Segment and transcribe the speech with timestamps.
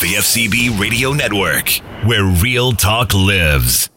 [0.00, 1.68] The FCB Radio Network,
[2.06, 3.90] where real talk lives.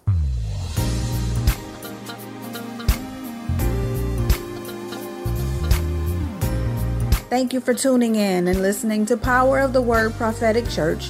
[7.30, 11.10] Thank you for tuning in and listening to Power of the Word Prophetic Church.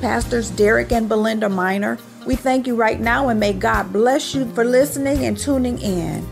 [0.00, 1.96] Pastors Derrick and Belinda Minor,
[2.26, 6.26] we thank you right now and may God bless you for listening and tuning in.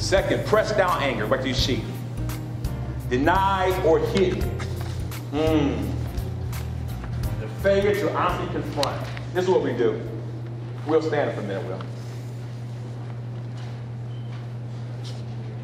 [0.00, 1.28] Second, press down anger.
[1.28, 1.84] Back to your sheet.
[3.08, 4.44] Deny or hid.
[5.32, 5.92] Mm.
[7.40, 9.06] The failure to honestly confront.
[9.32, 10.00] This is what we do.
[10.86, 11.80] We'll stand for a minute, Will.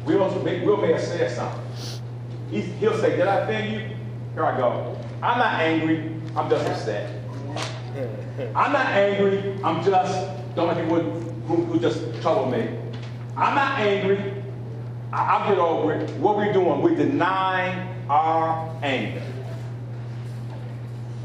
[0.05, 2.01] Will, Will may have said something.
[2.49, 3.97] He's, he'll say, Did I offend you?
[4.33, 4.97] Here I go.
[5.21, 6.21] I'm not angry.
[6.35, 7.19] I'm just upset.
[8.55, 9.57] I'm not angry.
[9.63, 11.01] I'm just, don't let people
[11.47, 12.77] who, who just trouble me.
[13.35, 14.42] I'm not angry.
[15.13, 16.09] I, will get over it.
[16.19, 19.21] What we're doing, we're denying our anger.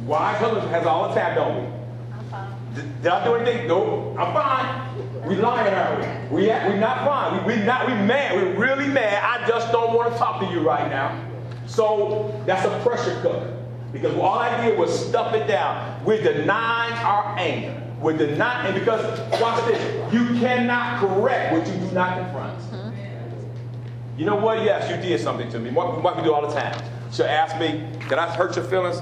[0.04, 1.72] Wise husband has all the time, don't we?
[2.12, 2.74] I'm fine.
[2.74, 3.66] Did, did I do anything?
[3.66, 5.26] No, I'm fine.
[5.26, 6.36] We lying, are we?
[6.36, 7.46] We we not fine.
[7.46, 8.36] We, we not we mad.
[8.36, 9.22] We're really mad.
[9.22, 11.18] I just don't want to talk to you right now.
[11.66, 13.56] So that's a pressure cooker.
[13.92, 16.04] Because all I did was stuff it down.
[16.04, 17.82] We're denying our anger.
[18.00, 19.02] We're denying, and because,
[19.40, 22.67] watch this, you cannot correct what you do not confront.
[24.18, 24.64] You know what?
[24.64, 25.70] Yes, you did something to me.
[25.70, 26.76] What, what we do all the time.
[27.12, 29.00] She'll ask me, did I hurt your feelings?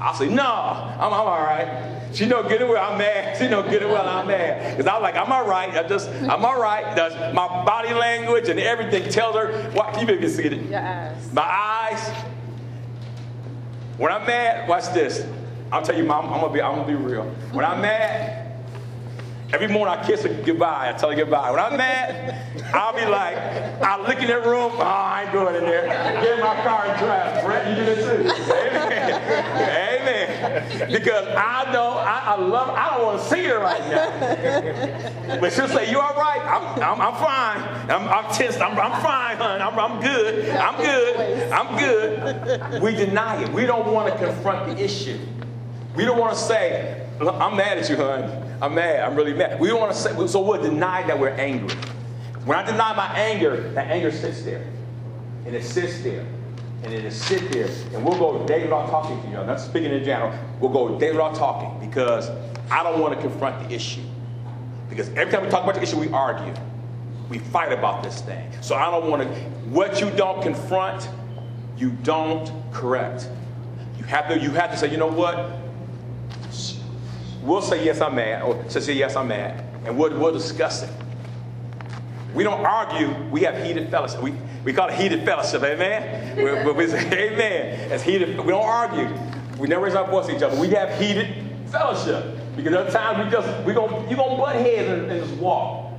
[0.00, 2.02] I'll say, no, I'm, I'm all right.
[2.12, 3.36] She know good and well I'm mad.
[3.38, 4.76] She know good and well I'm mad.
[4.76, 5.70] Because I'm like, I'm all right.
[5.70, 6.96] I just, I'm all right.
[7.32, 10.74] My body language and everything tells her, what, you can see it.
[10.74, 11.32] Eyes.
[11.32, 12.08] My eyes.
[13.98, 15.24] When I'm mad, watch this.
[15.70, 17.24] I'll tell you, mom, I'm gonna be, I'm gonna be real.
[17.52, 18.45] When I'm mad,
[19.52, 20.92] Every morning I kiss her goodbye.
[20.92, 21.50] I tell her goodbye.
[21.52, 23.36] When I'm mad, I'll be like,
[23.80, 24.72] I'll look in that room.
[24.74, 25.86] Oh, I ain't going in there.
[25.86, 27.44] Get in my car and drive.
[27.44, 28.30] Brett, you do it too.
[28.52, 30.00] Amen.
[30.00, 30.90] Amen.
[30.90, 35.38] Because I know, I, I love, I don't want to see her right now.
[35.40, 36.40] But she'll say, you all right?
[36.40, 37.90] I'm, I'm, I'm fine.
[37.90, 38.56] I'm, I'm tense.
[38.56, 39.62] I'm, I'm fine, hon.
[39.62, 40.50] I'm, I'm good.
[40.50, 41.52] I'm good.
[41.52, 42.82] I'm good.
[42.82, 43.52] We deny it.
[43.52, 45.20] We don't want to confront the issue.
[45.94, 48.58] We don't want to say, I'm mad at you, hon.
[48.60, 49.00] I'm mad.
[49.00, 49.58] I'm really mad.
[49.58, 51.74] We don't want to say, so we'll deny that we're angry.
[52.44, 54.66] When I deny my anger, that anger sits there.
[55.46, 56.26] And it sits there.
[56.82, 57.68] And it is sit there.
[57.94, 59.36] And we'll go day without talking to you.
[59.38, 60.32] I'm not speaking in general.
[60.60, 62.30] We'll go day without talking because
[62.70, 64.02] I don't want to confront the issue.
[64.88, 66.54] Because every time we talk about the issue, we argue.
[67.28, 68.48] We fight about this thing.
[68.60, 69.28] So I don't want to,
[69.70, 71.08] what you don't confront,
[71.76, 73.28] you don't correct.
[73.98, 75.65] You have to, you have to say, you know what?
[77.46, 80.82] We'll say, yes, I'm mad, or she'll say, yes, I'm mad, and we'll, we'll discuss
[80.82, 80.90] it.
[82.34, 84.20] We don't argue, we have heated fellowship.
[84.20, 84.34] We,
[84.64, 86.36] we call it heated fellowship, amen?
[86.36, 87.92] we, we say, amen.
[87.92, 89.08] It's heated, we don't argue.
[89.58, 90.60] We never raise our voice at each other.
[90.60, 92.36] We have heated fellowship.
[92.56, 95.40] Because other times we just, we gonna, you're going to butt heads and, and just
[95.40, 95.92] walk.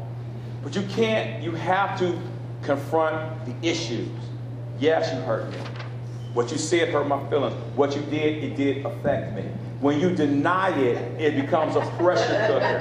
[0.63, 2.19] But you can't, you have to
[2.63, 4.09] confront the issues.
[4.79, 5.57] Yes, you hurt me.
[6.33, 7.55] What you said hurt my feelings.
[7.75, 9.45] What you did, it did affect me.
[9.79, 12.79] When you deny it, it becomes a pressure cooker.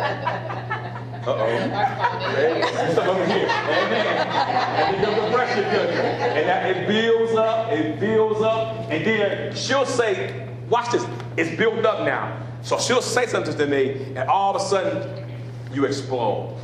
[1.26, 2.92] Uh-oh.
[2.94, 3.48] Some over here.
[3.48, 4.94] Amen.
[4.94, 6.00] It becomes a pressure cooker.
[6.00, 11.04] And that, it builds up, it builds up, and then she'll say, watch this,
[11.36, 12.42] it's built up now.
[12.62, 15.28] So she'll say something to me, and all of a sudden,
[15.72, 16.56] you explode.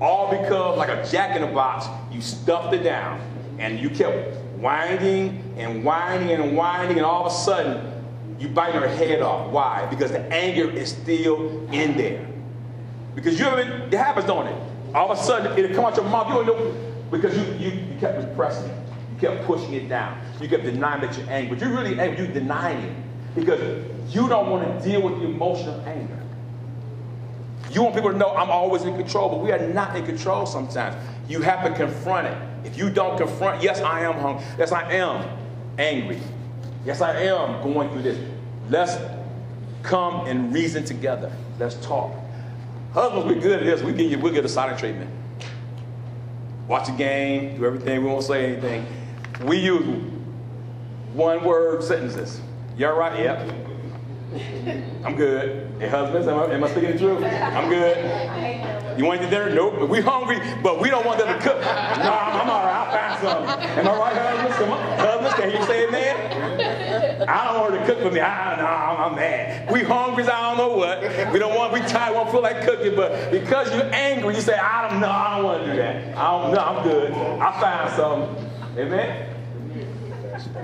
[0.00, 3.20] All because, like a jack in a box, you stuffed it down,
[3.58, 7.89] and you kept winding and winding and winding, and all of a sudden,
[8.40, 9.50] you bite her head off.
[9.50, 9.86] Why?
[9.86, 12.26] Because the anger is still in there.
[13.14, 14.62] Because you ever, it happens, don't it?
[14.94, 16.28] All of a sudden, it'll come out your mouth.
[16.28, 16.74] You don't know,
[17.10, 18.76] because you, you, you kept repressing it.
[19.12, 20.18] You kept pushing it down.
[20.40, 21.54] You kept denying that you're angry.
[21.54, 22.24] But you're really angry.
[22.24, 22.96] You're denying it.
[23.34, 23.84] Because
[24.14, 26.16] you don't want to deal with the emotion of anger.
[27.70, 30.46] You want people to know I'm always in control, but we are not in control
[30.46, 30.96] sometimes.
[31.28, 32.36] You have to confront it.
[32.64, 34.44] If you don't confront, yes, I am hungry.
[34.58, 35.24] Yes, I am
[35.78, 36.20] angry.
[36.84, 38.18] Yes, I am going through this.
[38.68, 38.96] Let's
[39.82, 41.32] come and reason together.
[41.58, 42.12] Let's talk.
[42.92, 43.82] Husbands, we're good at this.
[43.82, 45.10] We get you, we'll get a silent treatment.
[46.66, 48.86] Watch a game, do everything, we won't say anything.
[49.44, 49.84] We use
[51.12, 52.40] one word sentences.
[52.76, 53.18] You all right?
[53.18, 53.56] Yep.
[55.04, 55.72] I'm good.
[55.80, 57.24] Hey, husbands, am I, am I speaking the truth?
[57.24, 58.98] I'm good.
[58.98, 59.52] You want to dinner?
[59.52, 59.88] Nope.
[59.88, 61.60] We hungry, but we don't want them to cook.
[61.60, 62.70] No, I'm, all right.
[62.70, 63.66] I'll find something.
[63.78, 64.56] Am I right, husbands?
[64.56, 64.98] Come on.
[64.98, 66.39] Husbands, can you say amen?
[67.28, 68.20] I don't want her to cook for me.
[68.20, 69.70] I, no, I'm, I'm mad.
[69.70, 71.02] We hungry, I don't know what.
[71.32, 74.40] We don't want, we tired, we won't feel like cooking, but because you're angry, you
[74.40, 76.16] say, I don't know, I don't want to do that.
[76.16, 77.12] I don't know, I'm good.
[77.12, 78.50] I'll find something.
[78.78, 79.26] Amen?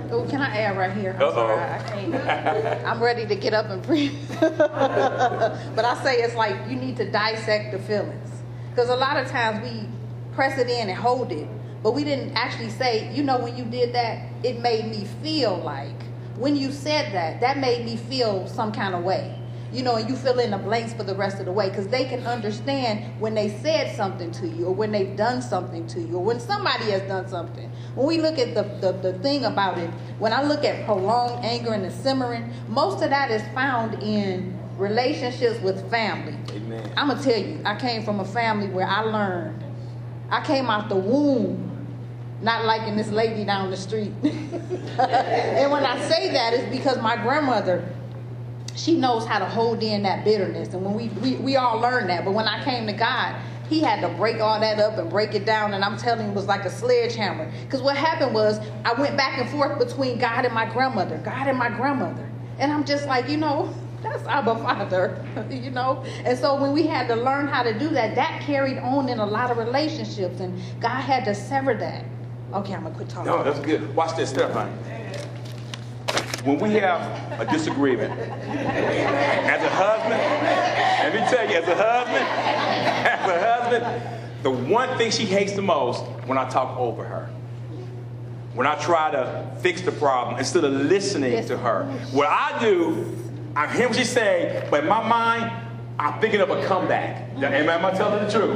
[0.09, 1.13] Oh, can I add right here?
[1.17, 1.33] I'm Uh-oh.
[1.33, 2.85] sorry, I can't.
[2.87, 4.13] I'm ready to get up and preach.
[4.39, 8.29] but I say it's like you need to dissect the feelings.
[8.69, 9.87] Because a lot of times we
[10.33, 11.47] press it in and hold it,
[11.83, 15.57] but we didn't actually say, you know, when you did that, it made me feel
[15.57, 16.06] like.
[16.37, 19.37] When you said that, that made me feel some kind of way
[19.71, 21.87] you know, and you fill in the blanks for the rest of the way because
[21.87, 25.99] they can understand when they said something to you or when they've done something to
[25.99, 27.69] you or when somebody has done something.
[27.95, 29.89] When we look at the, the, the thing about it,
[30.19, 34.57] when I look at prolonged anger and the simmering, most of that is found in
[34.77, 36.37] relationships with family.
[36.51, 36.93] Amen.
[36.95, 39.63] I'm going to tell you, I came from a family where I learned.
[40.29, 41.76] I came out the womb
[42.41, 44.11] not liking this lady down the street.
[44.23, 47.87] and when I say that, it's because my grandmother
[48.77, 50.73] she knows how to hold in that bitterness.
[50.73, 52.23] And when we, we, we all learned that.
[52.23, 53.35] But when I came to God,
[53.69, 55.73] he had to break all that up and break it down.
[55.73, 57.51] And I'm telling you, it was like a sledgehammer.
[57.65, 61.47] Because what happened was I went back and forth between God and my grandmother, God
[61.47, 62.29] and my grandmother.
[62.59, 63.73] And I'm just like, you know,
[64.03, 66.03] that's Abba Father, you know?
[66.23, 69.19] And so when we had to learn how to do that, that carried on in
[69.19, 70.39] a lot of relationships.
[70.39, 72.05] And God had to sever that.
[72.53, 73.31] Okay, I'm going to quit talking.
[73.31, 73.95] No, that's good.
[73.95, 74.71] Watch this, Stephanie
[76.47, 80.21] when we have a disagreement, as a husband,
[81.03, 82.25] let me tell you, as a husband,
[83.05, 87.29] as a husband, the one thing she hates the most when I talk over her.
[88.53, 91.83] When I try to fix the problem instead of listening to her.
[92.11, 93.13] What I do,
[93.55, 95.51] I hear what she's saying, but in my mind,
[95.99, 97.29] I'm thinking of a comeback.
[97.43, 98.55] Am I telling the truth?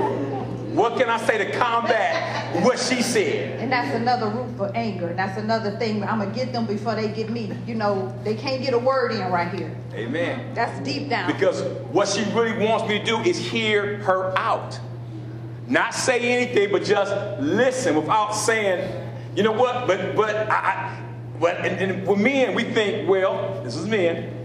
[0.73, 3.60] What can I say to combat what she said?
[3.71, 5.13] And that's another root for anger.
[5.15, 6.03] That's another thing.
[6.03, 7.53] I'm gonna get them before they get me.
[7.65, 9.73] You know, they can't get a word in right here.
[9.93, 10.53] Amen.
[10.53, 11.31] That's deep down.
[11.31, 14.77] Because what she really wants me to do is hear her out.
[15.67, 19.87] Not say anything, but just listen without saying, you know what?
[19.87, 21.03] But but I, I
[21.39, 24.41] but and, and with men, we think, well, this is men.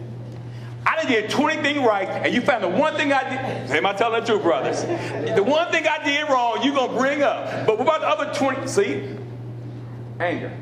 [0.87, 3.77] I didn't 20 things right, and you found the one thing I did.
[3.77, 4.83] Am I telling the truth, brothers?
[4.83, 7.67] The one thing I did wrong, you're going to bring up.
[7.67, 8.69] But what about the other 20?
[8.69, 9.16] See?
[10.21, 10.57] Anger.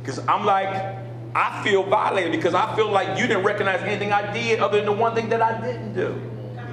[0.00, 0.68] Because I'm like,
[1.34, 4.86] I feel violated because I feel like you didn't recognize anything I did other than
[4.86, 6.20] the one thing that I didn't do.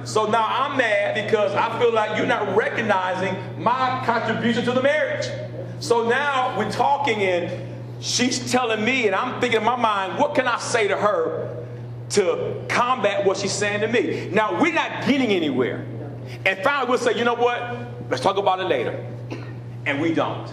[0.04, 4.82] So now I'm mad because I feel like you're not recognizing my contribution to the
[4.82, 5.26] marriage.
[5.80, 10.34] So now we're talking and she's telling me, and I'm thinking in my mind, what
[10.34, 11.62] can I say to her
[12.12, 14.28] to combat what she's saying to me.
[14.30, 15.86] Now, we're not getting anywhere.
[16.44, 17.76] And finally, we'll say, you know what?
[18.10, 19.04] Let's talk about it later.
[19.86, 20.52] And we don't.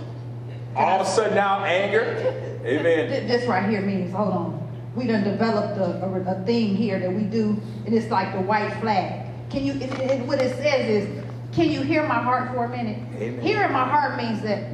[0.80, 2.16] All of a sudden now, anger.
[2.64, 3.28] Amen.
[3.28, 4.92] This right here means, hold on.
[4.96, 8.40] We done developed a, a, a thing here that we do, and it's like the
[8.40, 9.28] white flag.
[9.50, 12.70] Can you, it, it, what it says is, can you hear my heart for a
[12.70, 13.00] minute?
[13.16, 13.42] Amen.
[13.42, 14.72] Hearing my heart means that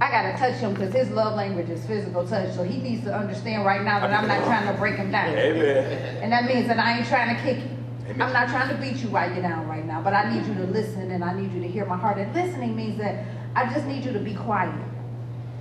[0.00, 2.52] I gotta touch him because his love language is physical touch.
[2.54, 5.38] So he needs to understand right now that I'm not trying to break him down.
[5.38, 6.16] Amen.
[6.22, 7.76] And that means that I ain't trying to kick you.
[8.06, 8.22] Amen.
[8.22, 10.54] I'm not trying to beat you while you're down right now, but I need you
[10.54, 12.18] to listen and I need you to hear my heart.
[12.18, 14.74] And listening means that I just need you to be quiet.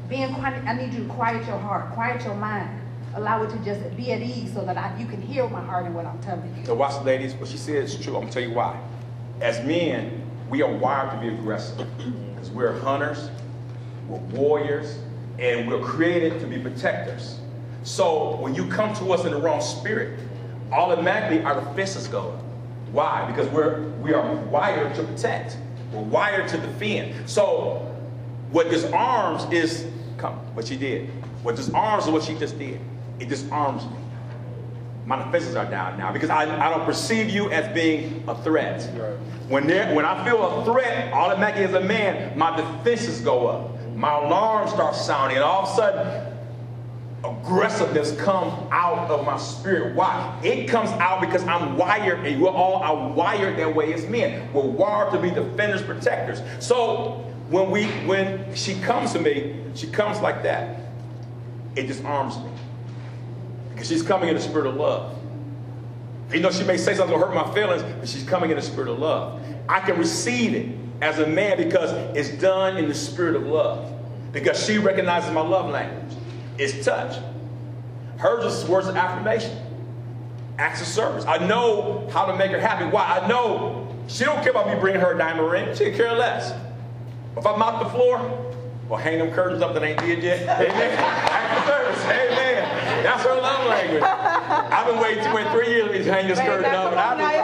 [0.07, 2.81] Being quiet, I need you to quiet your heart, quiet your mind.
[3.15, 5.86] Allow it to just be at ease so that I, you can hear my heart
[5.86, 6.65] and what I'm telling you.
[6.65, 8.15] So watch, ladies, what she said is true.
[8.15, 8.80] I'm gonna tell you why.
[9.41, 13.30] As men, we are wired to be aggressive because we're hunters
[14.09, 14.97] we're warriors,
[15.38, 17.39] and we're created to be protectors.
[17.83, 20.19] So when you come to us in the wrong spirit,
[20.72, 22.43] automatically our defenses go up.
[22.91, 23.25] Why?
[23.29, 25.58] Because we're we are wired to protect.
[25.91, 27.29] We're wired to defend.
[27.29, 27.96] So
[28.51, 31.10] what disarms is come what she did.
[31.43, 32.79] What disarms is what she just did.
[33.19, 33.98] It disarms me.
[35.05, 38.84] My defenses are down now because I, I don't perceive you as being a threat.
[39.48, 43.79] When, there, when I feel a threat, automatically as a man, my defenses go up
[44.00, 46.28] my alarm starts sounding, and all of a sudden,
[47.24, 49.96] aggressiveness comes out of my spirit.
[49.96, 50.40] Why?
[50.44, 54.52] It comes out because I'm wired, and we're all are wired that way as men.
[54.54, 56.42] We're wired to be defenders, protectors.
[56.66, 60.80] So when we when she comes to me, she comes like that.
[61.76, 62.52] It disarms me.
[63.72, 65.16] Because she's coming in the spirit of love.
[66.32, 68.62] You know, she may say something to hurt my feelings, but she's coming in the
[68.62, 69.42] spirit of love.
[69.68, 73.94] I can receive it as a man because it's done in the spirit of love.
[74.32, 76.19] Because she recognizes my love language.
[76.60, 77.18] It's touch.
[78.18, 79.58] Hers is words of affirmation.
[80.58, 81.24] Acts of service.
[81.25, 82.86] I know how to make her happy.
[82.86, 83.06] Why?
[83.06, 85.74] I know she don't care about me bringing her a diamond ring.
[85.74, 86.54] She care less.
[87.38, 88.20] If I mop the floor,
[88.89, 90.42] well, hang them curtains up that ain't did yet.
[90.60, 91.00] Amen.
[91.00, 92.04] Acts of service.
[92.06, 93.04] Amen.
[93.04, 94.04] That's her love language.
[94.04, 96.92] I've been waiting, wait three years to hang this curtain up.
[96.92, 97.38] And I've been,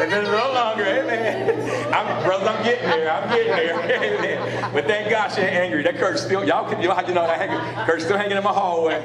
[0.00, 0.84] it's been a little longer no longer.
[0.84, 1.94] Amen.
[1.94, 3.10] I'm, brothers, I'm getting there.
[3.10, 3.78] I'm getting there.
[4.18, 4.72] Amen.
[4.72, 5.82] But thank God she ain't angry.
[5.82, 8.96] That Kurt's still, y'all, y'all have to know that Kurt's still hanging in my hallway.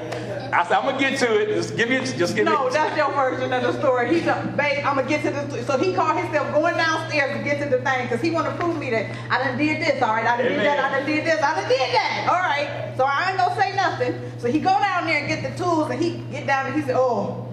[0.54, 1.56] I said, I'm gonna get to it.
[1.56, 2.58] Just give me, just give no, me.
[2.58, 4.14] No, that's your version of the story.
[4.14, 4.86] He's a babe.
[4.86, 5.64] I'm gonna get to the.
[5.64, 8.56] So he called himself going downstairs to get to the thing because he want to
[8.64, 10.00] prove me that I done did this.
[10.04, 10.60] All right, I done Amen.
[10.60, 10.80] did that.
[10.80, 11.42] I done did this.
[11.42, 12.28] I done did that.
[12.30, 12.94] All right.
[12.98, 14.32] So I ain't gonna say nothing.
[14.38, 16.84] So he go down there and get the tools, and he get down and he
[16.84, 17.50] said, oh.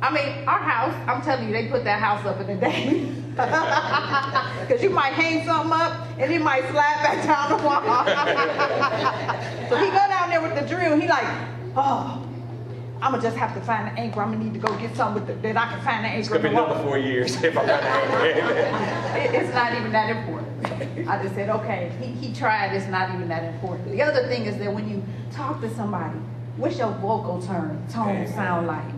[0.00, 3.12] I mean, our house, I'm telling you, they put that house up in a day.
[4.68, 7.82] Because you might hang something up and it might slide back down the wall.
[9.68, 10.98] so he go down there with the drill.
[11.00, 11.24] He like,
[11.76, 12.20] oh,
[13.00, 14.20] I'm gonna just have to find the anchor.
[14.20, 16.18] I'm gonna need to go get something the, that I can find the anchor.
[16.18, 19.18] It's gonna be another four years if I got the anchor.
[19.18, 21.08] it, it's not even that important.
[21.08, 21.92] I just said, okay.
[22.00, 22.74] He, he tried.
[22.74, 23.92] It's not even that important.
[23.92, 26.18] The other thing is that when you talk to somebody,
[26.56, 28.97] what's your vocal turn tone sound like?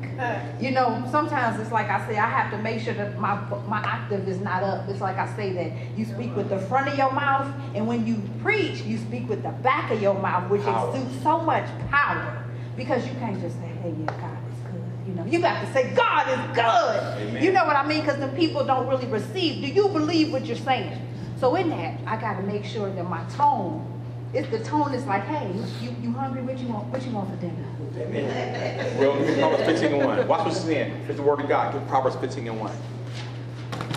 [0.61, 3.37] You know, sometimes it's like I say, I have to make sure that my
[3.67, 4.89] my octave is not up.
[4.89, 8.07] It's like I say that you speak with the front of your mouth, and when
[8.07, 10.95] you preach, you speak with the back of your mouth, which power.
[10.95, 12.45] exudes so much power.
[12.77, 15.09] Because you can't just say, hey, yeah, God is good.
[15.09, 17.29] You know, you got to say, God is good.
[17.29, 17.43] Amen.
[17.43, 18.01] You know what I mean?
[18.01, 19.63] Because the people don't really receive.
[19.63, 20.99] Do you believe what you're saying?
[21.39, 24.00] So in that, I got to make sure that my tone,
[24.33, 26.43] if the tone is like, hey, you, you hungry?
[26.43, 26.87] What you want?
[26.87, 27.65] What you want for dinner?
[27.97, 28.99] Amen.
[28.99, 30.29] well, Proverbs 15 and 1.
[30.29, 31.05] Watch what it's saying.
[31.09, 31.89] It's the word of God.
[31.89, 32.73] Proverbs 15 and 1.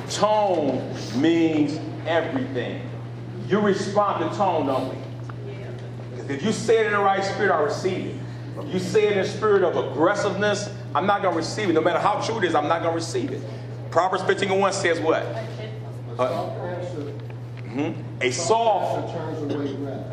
[0.10, 2.90] Tone means everything.
[3.48, 6.34] You respond to tone, don't we?
[6.34, 8.16] If you say it in the right spirit, I receive it.
[8.58, 11.74] If You say it in a spirit of aggressiveness, I'm not going to receive it.
[11.74, 13.42] No matter how true it is, I'm not going to receive it.
[13.92, 15.24] Proverbs 15 and 1 says what?
[16.18, 16.50] Uh,
[17.74, 18.22] mm-hmm.
[18.22, 19.16] A soft,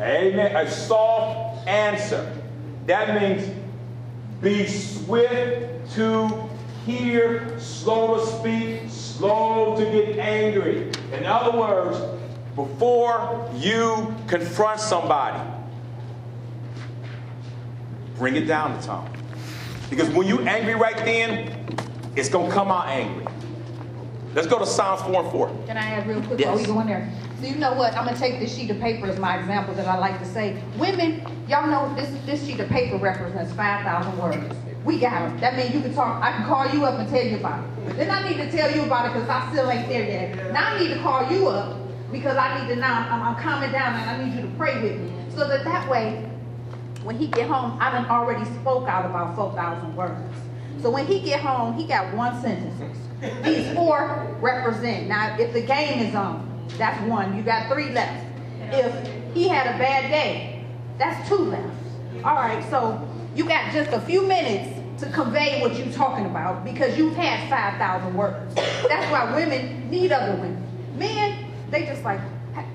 [0.01, 2.35] amen, a soft answer.
[2.87, 3.49] That means
[4.41, 6.49] be swift to
[6.85, 10.89] hear, slow to speak, slow to get angry.
[11.13, 11.99] In other words,
[12.55, 15.39] before you confront somebody,
[18.21, 19.09] Bring it down the tone.
[19.89, 21.75] Because when you angry right then,
[22.15, 23.25] it's going to come out angry.
[24.35, 25.63] Let's go to Psalms 4 and 4.
[25.65, 26.49] Can I add real quick yes.
[26.49, 27.11] while we go in there?
[27.41, 27.95] So you know what?
[27.95, 30.61] I'm gonna take this sheet of paper as my example that I like to say.
[30.77, 34.55] Women, y'all know this this sheet of paper represents 5,000 words.
[34.85, 35.39] We got them.
[35.39, 36.23] That means you can talk.
[36.23, 37.97] I can call you up and tell you about it.
[37.97, 40.53] Then I need to tell you about it because I still ain't there yet.
[40.53, 41.79] Now I need to call you up
[42.11, 43.07] because I need to now.
[43.09, 45.89] I'm, I'm calming down and I need you to pray with me so that that
[45.89, 46.29] way
[47.01, 50.37] when he get home, I done already spoke out about 4,000 words.
[50.79, 52.79] So when he get home, he got one sentence.
[53.43, 55.07] These four represent.
[55.07, 57.35] Now, if the game is on, that's one.
[57.35, 58.25] You got three left.
[58.71, 60.65] If he had a bad day,
[60.97, 61.75] that's two left.
[62.23, 66.63] All right, so you got just a few minutes to convey what you're talking about
[66.63, 68.55] because you've had 5,000 words.
[68.55, 70.63] That's why women need other women.
[70.95, 72.19] Men, they just like,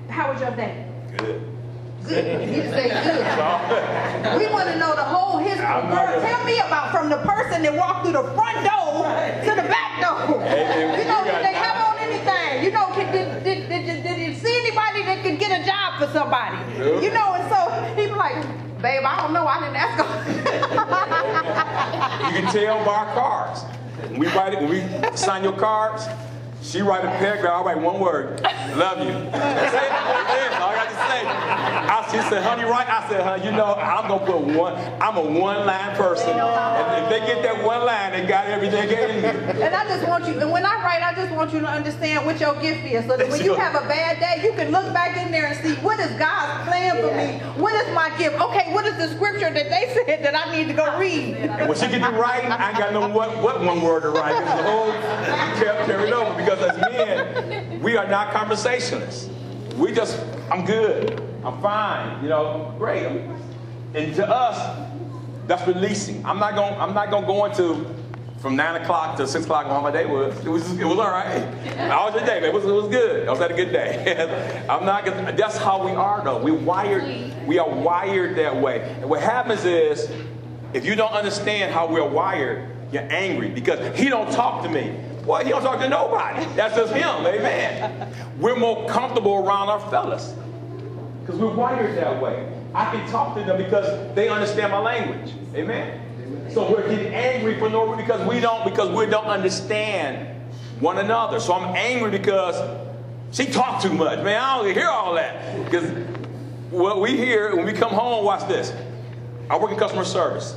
[0.09, 0.85] how was your day?
[1.17, 1.53] Good.
[2.03, 2.49] Good.
[2.49, 3.25] You say good.
[4.39, 5.65] we want to know the whole history.
[5.65, 9.03] Girl, tell me about from the person that walked through the front door
[9.43, 10.39] to the back door.
[10.97, 11.76] you know, did they have
[15.47, 16.57] get a job for somebody?
[16.77, 18.43] You know, and so he was like,
[18.81, 19.47] babe, I don't know.
[19.47, 19.97] I didn't ask
[22.35, 23.63] you can tell by our cards.
[24.11, 26.05] When we write it, when we sign your cards,
[26.67, 28.41] she write a paragraph, I write one word,
[28.75, 29.13] love you.
[29.31, 29.89] That's it.
[29.89, 30.61] That's it.
[30.61, 31.67] All I got to say.
[31.87, 32.87] I, she said, honey, right?
[32.87, 36.31] I said, honey, you know, I'm going to put one, I'm a one-line person.
[36.31, 39.25] And if they get that one line, they got everything in
[39.63, 42.25] And I just want you, and when I write, I just want you to understand
[42.25, 43.05] what your gift is.
[43.05, 45.57] So that when you have a bad day, you can look back in there and
[45.65, 47.61] see, what is God's plan for me?
[47.61, 48.39] What is my gift?
[48.41, 51.37] Okay, what is the scripture that they said that I need to go read?
[51.67, 54.37] When she get to writing, I ain't got no what, what one word to write.
[54.37, 54.91] Because the whole
[55.59, 59.29] kept carried over because because as men, we are not conversationalists.
[59.75, 60.19] We just,
[60.51, 61.21] I'm good.
[61.43, 62.23] I'm fine.
[62.23, 63.05] You know, great.
[63.93, 64.89] And to us,
[65.47, 66.25] that's releasing.
[66.25, 66.73] I'm not going.
[66.73, 67.95] I'm not going to go into
[68.39, 70.37] from nine o'clock to six o'clock how my day was.
[70.45, 70.69] It was.
[70.77, 71.41] It was all right.
[71.77, 72.45] How was your day?
[72.45, 72.65] It was.
[72.65, 73.27] It was good.
[73.27, 74.65] I was had a good day.
[74.69, 75.05] I'm not.
[75.05, 76.41] Gonna, that's how we are, though.
[76.41, 77.47] We wired.
[77.47, 78.81] We are wired that way.
[78.99, 80.11] And what happens is,
[80.73, 84.95] if you don't understand how we're wired, you're angry because he don't talk to me.
[85.27, 86.45] Well, he don't talk to nobody.
[86.55, 87.25] That's just him.
[87.25, 88.13] Amen.
[88.39, 90.33] We're more comfortable around our fellas
[91.19, 92.49] because we're wired that way.
[92.73, 95.33] I can talk to them because they understand my language.
[95.53, 96.49] Amen.
[96.53, 100.29] So we're getting angry for no reason because we don't because we don't understand
[100.79, 101.41] one another.
[101.41, 102.55] So I'm angry because
[103.33, 104.23] she talked too much.
[104.23, 105.65] Man, I don't hear all that.
[105.65, 105.89] Because
[106.71, 108.73] what we hear when we come home, watch this.
[109.49, 110.55] I work in customer service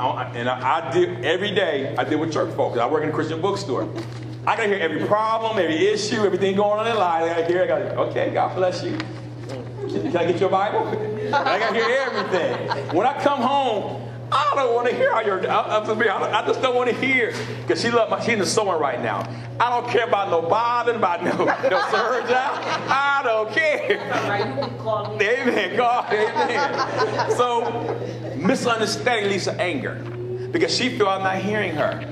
[0.00, 1.94] and I, I did every day.
[1.96, 2.78] I deal with church folks.
[2.78, 3.88] I work in a Christian bookstore,
[4.46, 7.24] I gotta hear every problem, every issue, everything going on in life.
[7.24, 7.62] I gotta hear.
[7.62, 8.96] I gotta, okay, God bless you.
[9.88, 10.88] Can I get your Bible?
[11.34, 12.96] I gotta hear everything.
[12.96, 15.46] When I come home, I don't want to hear all your.
[15.50, 18.20] I, I, I just don't want to hear because she love my.
[18.20, 19.28] She's in the sewing right now.
[19.60, 22.62] I don't care about no bobbin, about no no surge out.
[22.88, 24.00] I don't care.
[25.20, 25.76] Amen.
[25.76, 26.12] God.
[26.12, 27.30] Amen.
[27.36, 29.94] So misunderstanding leads to anger
[30.52, 32.06] because she feel I'm not hearing her.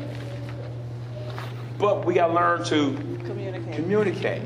[1.78, 3.75] But we got to learn to communicate.
[3.75, 4.42] communicate.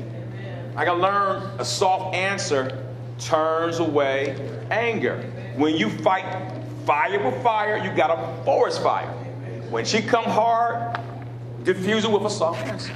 [0.75, 2.85] I got to learn a soft answer
[3.19, 4.35] turns away
[4.71, 5.17] anger.
[5.55, 6.25] When you fight
[6.85, 9.07] fire with fire, you got a forest fire.
[9.69, 10.99] When she come hard,
[11.63, 12.93] diffuse it with a soft answer.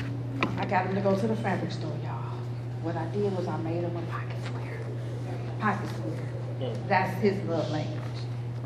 [0.57, 2.31] I got him to go to the fabric store, y'all.
[2.81, 4.79] What I did was I made him a pocket square.
[5.59, 6.29] Pocket square.
[6.59, 6.87] Mm.
[6.87, 7.96] That's his love language.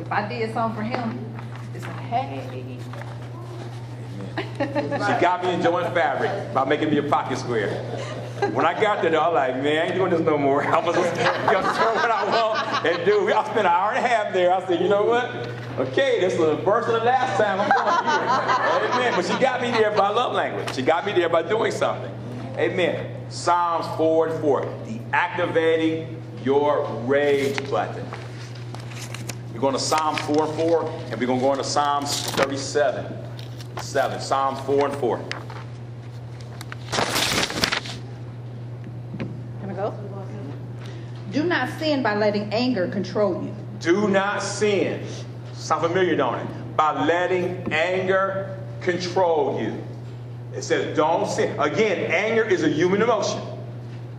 [0.01, 1.35] If I did something for him,
[1.75, 2.77] it's like, hey,
[4.57, 7.69] she got me enjoying fabric by making me a pocket square.
[8.53, 10.63] When I got there, I was like, man, I ain't doing this no more.
[10.63, 13.31] I'm gonna just, just what I want and do.
[13.31, 14.51] I spent an hour and a half there.
[14.53, 15.29] I said, you know what?
[15.77, 18.91] Okay, this is the first and the last time I'm going here.
[18.91, 19.13] Amen.
[19.15, 20.73] But she got me there by love language.
[20.75, 22.11] She got me there by doing something.
[22.57, 23.29] Amen.
[23.29, 24.65] Psalms 4 and 4.
[24.87, 28.05] Deactivating your rage button.
[29.61, 33.05] We're going to Psalm 4 and 4, and we're going to go into Psalms 37.
[33.79, 34.19] 7.
[34.19, 35.25] Psalms 4 and 4.
[39.19, 39.93] Can I go?
[41.31, 43.55] Do not sin by letting anger control you.
[43.79, 45.05] Do not sin.
[45.53, 46.75] Sound familiar, don't it?
[46.75, 49.79] By letting anger control you.
[50.55, 51.59] It says, don't sin.
[51.59, 53.39] Again, anger is a human emotion.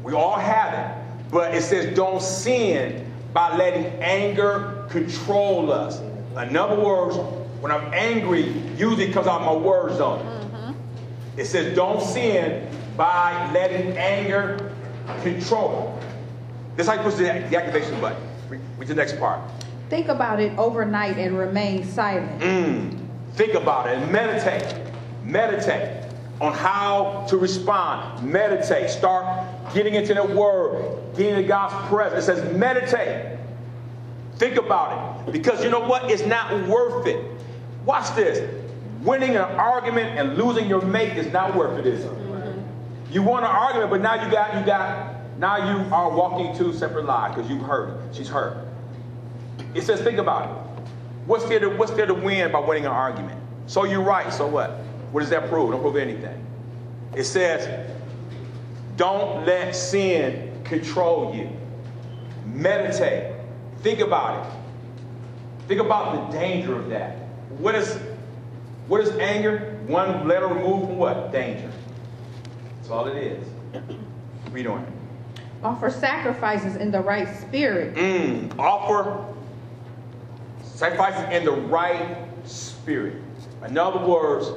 [0.05, 1.33] We all have it.
[1.33, 6.01] But it says, don't sin by letting anger control us.
[6.01, 7.17] In other words,
[7.61, 10.25] when I'm angry, usually because of my words on it.
[10.25, 11.41] Mm-hmm.
[11.41, 14.73] It says, don't sin by letting anger
[15.23, 15.99] control.
[16.77, 18.23] This is how you push the, the activation button.
[18.49, 19.41] Read the next part.
[19.89, 22.41] Think about it overnight and remain silent.
[22.41, 22.99] Mm.
[23.35, 24.75] Think about it and meditate.
[25.25, 26.07] Meditate
[26.41, 28.31] on how to respond.
[28.31, 28.91] Meditate.
[28.91, 32.28] Start getting into the word, getting into God's presence.
[32.28, 33.39] It says meditate.
[34.43, 35.33] Think about it.
[35.33, 36.11] Because you know what?
[36.11, 37.25] It's not worth it.
[37.85, 38.52] Watch this.
[39.02, 42.13] Winning an argument and losing your mate is not worth it, is it?
[43.13, 46.73] You won an argument, but now you got you got now you are walking two
[46.73, 48.13] separate lives because you've hurt.
[48.13, 48.67] She's hurt.
[49.75, 50.83] It says, think about it.
[51.26, 53.41] What's there to what's there to win by winning an argument?
[53.69, 54.33] So you're right.
[54.33, 54.71] So what?
[55.13, 55.71] What does that prove?
[55.71, 56.45] Don't prove anything.
[57.15, 57.89] It says,
[58.97, 61.49] don't let sin control you.
[62.45, 63.31] Meditate.
[63.82, 64.52] Think about it.
[65.66, 67.16] Think about the danger of that.
[67.58, 67.99] What is
[68.86, 69.78] what is anger?
[69.86, 71.32] One letter removed from what?
[71.32, 71.71] Danger.
[72.76, 73.47] That's all it is.
[74.50, 74.86] Read on.
[75.64, 77.95] Offer sacrifices in the right spirit.
[77.95, 79.25] Mm, offer
[80.64, 83.16] sacrifices in the right spirit.
[83.64, 84.50] In other words,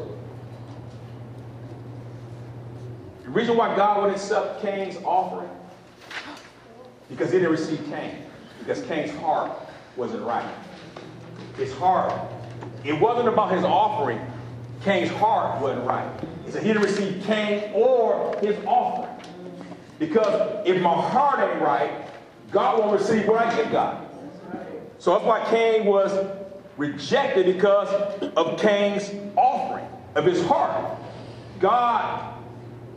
[3.23, 5.49] the reason why God would accept Cain's offering,
[7.09, 8.24] because he didn't receive Cain.
[8.65, 9.51] Because Cain's heart
[9.95, 10.49] wasn't right.
[11.57, 12.11] His heart
[12.85, 14.19] it wasn't about his offering.
[14.83, 16.07] Cain's heart wasn't right.
[16.49, 19.11] Said he didn't receive Cain or his offering.
[19.97, 21.91] Because if my heart ain't right,
[22.51, 24.07] God won't receive what I give God.
[24.99, 26.11] So that's why Cain was
[26.77, 27.89] rejected because
[28.35, 30.99] of Cain's offering, of his heart.
[31.59, 32.35] God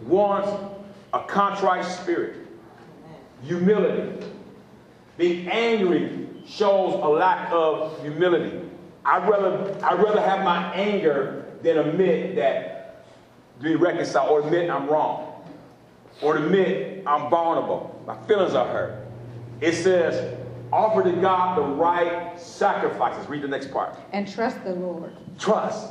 [0.07, 0.51] wants
[1.15, 2.37] a contrite spirit,
[3.43, 4.27] humility.
[5.19, 8.59] Being angry shows a lack of humility.
[9.05, 13.05] I'd rather, I'd rather have my anger than admit that,
[13.61, 15.45] be reconciled, or admit I'm wrong,
[16.23, 18.01] or admit I'm vulnerable.
[18.07, 19.07] My feelings are hurt.
[19.61, 20.39] It says,
[20.73, 23.29] offer to God the right sacrifices.
[23.29, 23.97] Read the next part.
[24.13, 25.13] And trust the Lord.
[25.39, 25.89] Trust.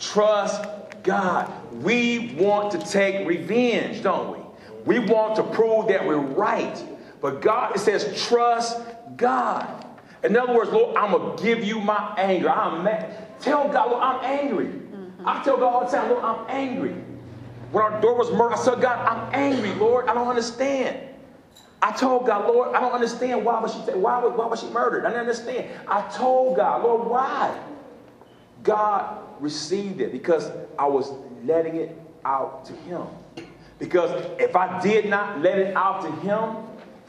[0.00, 0.68] Trust
[1.04, 1.52] God.
[1.82, 4.98] We want to take revenge, don't we?
[4.98, 6.82] We want to prove that we're right.
[7.20, 8.80] But God, it says, trust
[9.16, 9.86] God.
[10.24, 12.50] In other words, Lord, I'm going to give you my anger.
[12.50, 13.40] I'm mad.
[13.40, 14.66] Tell God, Lord, I'm angry.
[14.66, 15.28] Mm-hmm.
[15.28, 16.94] I tell God all the time, Lord, I'm angry.
[17.70, 20.08] When our door was murdered, I said, God, I'm angry, Lord.
[20.08, 20.98] I don't understand.
[21.80, 25.04] I told God, Lord, I don't understand why was she why, why was she murdered?
[25.04, 25.66] I don't understand.
[25.86, 27.56] I told God, Lord, why?
[28.64, 31.12] God received it because I was
[31.44, 33.06] letting it out to him.
[33.78, 36.56] Because if I did not let it out to him,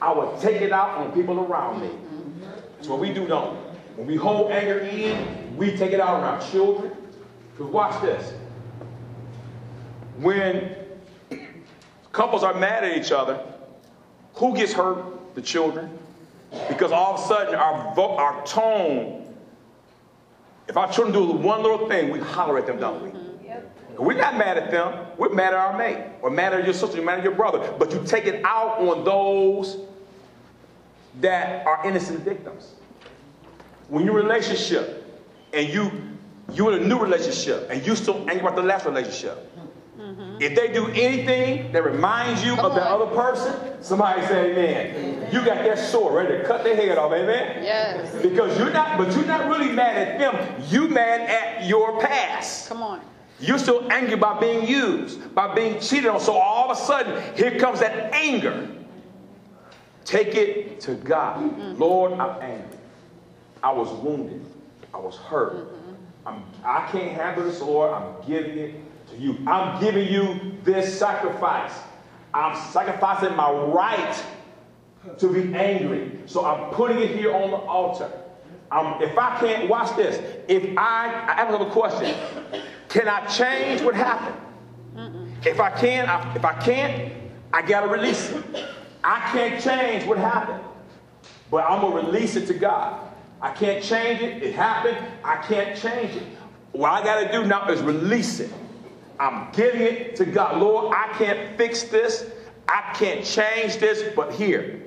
[0.01, 1.89] I would take it out on people around me.
[2.75, 3.59] That's what we do, don't we?
[3.97, 6.91] When we hold anger in, we take it out on our children.
[7.51, 8.33] Because watch this.
[10.19, 10.75] when
[12.11, 13.41] couples are mad at each other,
[14.35, 15.35] who gets hurt?
[15.35, 15.97] The children.
[16.67, 19.35] Because all of a sudden, our, vo- our tone,
[20.67, 23.11] if our children do one little thing, we holler at them, don't we?
[23.97, 25.07] We're not mad at them.
[25.17, 27.73] We're mad at our mate, or mad at your sister, you're mad at your brother.
[27.77, 29.77] But you take it out on those
[31.21, 32.73] that are innocent victims.
[33.87, 35.21] When you're in a relationship
[35.53, 35.91] and you
[36.53, 39.45] you're in a new relationship and you still angry about the last relationship.
[39.99, 40.37] Mm-hmm.
[40.41, 45.29] If they do anything that reminds you Come of that other person, somebody say, amen.
[45.31, 47.63] You got that sword ready to cut their head off, amen?
[47.63, 48.21] Yes.
[48.21, 50.63] Because you're not, but you're not really mad at them.
[50.69, 52.69] You mad at your past.
[52.69, 53.01] Come on.
[53.41, 56.19] You're still angry by being used, by being cheated on.
[56.19, 58.67] So all of a sudden, here comes that anger.
[60.09, 61.77] Take it to God.
[61.77, 62.79] Lord, I'm angry.
[63.61, 64.43] I was wounded.
[64.91, 65.67] I was hurt.
[66.25, 67.93] I'm, I can't handle this, Lord.
[67.93, 68.75] I'm giving it
[69.11, 69.37] to you.
[69.45, 71.73] I'm giving you this sacrifice.
[72.33, 74.23] I'm sacrificing my right
[75.19, 76.17] to be angry.
[76.25, 78.11] So I'm putting it here on the altar.
[78.71, 80.19] If I can't, watch this.
[80.47, 82.15] If I, I have another question.
[82.87, 84.37] Can I change what happened?
[85.45, 87.13] If I can, I, if I can't,
[87.53, 88.43] I gotta release it.
[89.03, 90.63] I can't change what happened,
[91.49, 93.01] but I'm gonna release it to God.
[93.41, 94.43] I can't change it.
[94.43, 94.97] It happened.
[95.23, 96.23] I can't change it.
[96.73, 98.51] What I gotta do now is release it.
[99.19, 100.57] I'm giving it to God.
[100.59, 102.29] Lord, I can't fix this.
[102.67, 104.81] I can't change this, but here,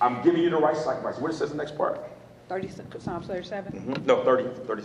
[0.00, 1.18] I'm giving you the right sacrifice.
[1.20, 2.00] What it says in the next part?
[2.48, 3.72] 30, Psalms 37.
[3.72, 4.06] Mhm.
[4.06, 4.82] No, 30, 30.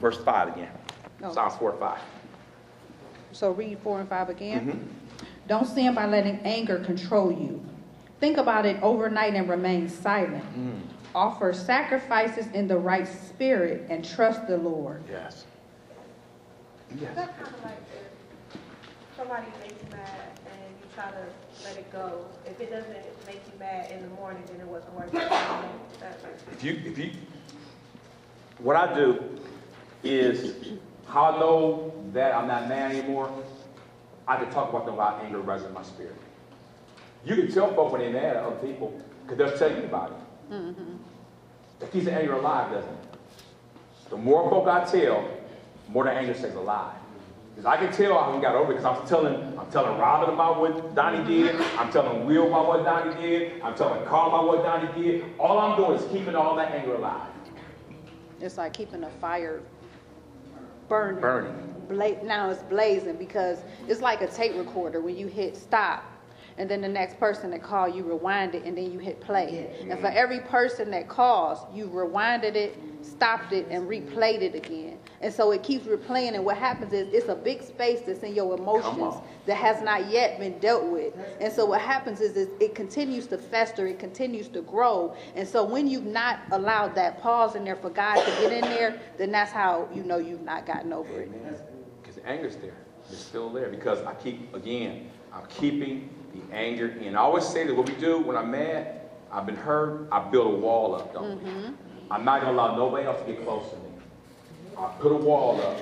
[0.00, 0.70] Verse 5 again.
[1.32, 1.98] Psalms 4 5.
[3.32, 4.66] So read 4 and 5 again.
[4.66, 5.05] Mm-hmm.
[5.46, 7.64] Don't sin by letting anger control you.
[8.18, 10.44] Think about it overnight and remain silent.
[10.58, 10.80] Mm.
[11.14, 15.02] Offer sacrifices in the right spirit and trust the Lord.
[15.10, 15.44] Yes.
[17.00, 17.12] Yes.
[17.14, 17.78] That's kind of like
[18.54, 18.60] if
[19.16, 21.26] somebody makes you mad and you try to
[21.64, 22.24] let it go.
[22.44, 25.32] If it doesn't make you mad in the morning, then it wasn't worth it.
[26.52, 27.10] If you, if you,
[28.58, 29.22] what I do
[30.02, 30.54] is
[31.06, 33.30] how I know that I'm not mad anymore,
[34.28, 36.16] I can talk about them about anger rising in my spirit.
[37.24, 40.10] You can tell folks when they're mad at other people because they'll tell you about
[40.10, 40.52] it.
[40.52, 40.96] Mm-hmm.
[41.80, 42.98] That keeps the anger alive, doesn't it?
[44.10, 45.28] The more folk I tell,
[45.86, 46.94] the more the anger stays alive.
[47.54, 50.34] Because I can tell I haven't got over it because I'm telling, I'm telling Robin
[50.34, 51.58] about what Donnie mm-hmm.
[51.58, 51.60] did.
[51.78, 53.60] I'm telling Will about what Donnie did.
[53.62, 55.24] I'm telling Carl about what Donnie did.
[55.38, 57.30] All I'm doing is keeping all that anger alive.
[58.40, 59.62] It's like keeping a fire
[60.88, 61.20] burning.
[61.20, 61.75] Burning.
[61.88, 66.04] Bla- now it's blazing because it's like a tape recorder when you hit stop
[66.58, 69.68] and then the next person that call you rewind it and then you hit play.
[69.90, 74.98] And for every person that calls, you rewinded it, stopped it, and replayed it again.
[75.20, 78.34] And so it keeps replaying and what happens is it's a big space that's in
[78.34, 81.14] your emotions that has not yet been dealt with.
[81.40, 85.14] And so what happens is, is it continues to fester, it continues to grow.
[85.34, 88.62] And so when you've not allowed that pause in there for God to get in
[88.62, 91.32] there, then that's how you know you've not gotten over it.
[91.32, 91.60] Because
[92.26, 92.74] the anger's there.
[93.10, 93.68] It's still there.
[93.68, 97.16] Because I keep, again, I'm keeping the anger in.
[97.16, 100.54] I always say that what we do when I'm mad, I've been hurt, I build
[100.54, 101.50] a wall up, don't we?
[101.50, 101.72] Mm-hmm.
[102.10, 103.82] I'm not gonna allow nobody else to get close to me.
[104.78, 105.76] I put a wall up.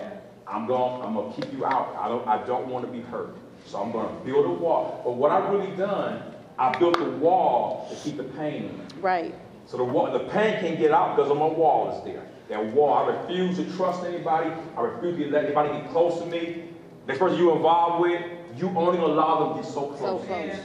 [0.46, 1.94] I'm going, I'm gonna keep you out.
[1.98, 3.34] I don't, I don't want to be hurt.
[3.66, 5.02] So I'm gonna build a wall.
[5.04, 6.22] But what I've really done,
[6.58, 9.02] I built a wall to keep the pain in.
[9.02, 9.34] Right.
[9.66, 12.26] So the, wall, the pain can't get out because my wall is there.
[12.48, 14.50] That wall, I refuse to trust anybody.
[14.76, 16.64] I refuse to let anybody get close to me.
[17.06, 18.22] Next person you involved with,
[18.56, 20.26] you only allow them to get so So close.
[20.26, 20.56] close.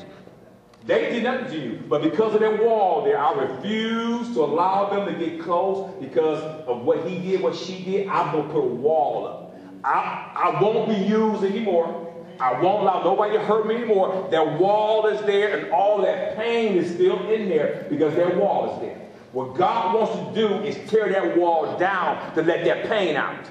[0.85, 4.89] They did nothing to you, but because of that wall there, I refuse to allow
[4.89, 8.07] them to get close because of what he did, what she did.
[8.07, 9.55] I'm gonna put a wall up.
[9.83, 12.05] I, I won't be used anymore.
[12.39, 14.29] I won't allow nobody to hurt me anymore.
[14.31, 18.73] That wall is there, and all that pain is still in there because that wall
[18.73, 19.08] is there.
[19.31, 23.45] What God wants to do is tear that wall down to let that pain out.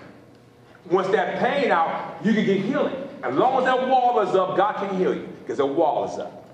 [0.91, 2.97] Once that pain out, you can get healing.
[3.23, 6.19] As long as that wall is up, God can heal you because the wall is
[6.19, 6.49] up.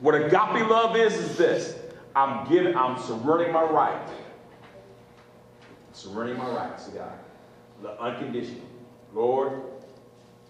[0.00, 1.78] What agape love is, is this.
[2.14, 4.08] I'm giving, I'm surrendering my right.
[5.92, 7.18] Surrendering my rights to God.
[7.82, 8.62] The unconditional.
[9.14, 9.62] Lord,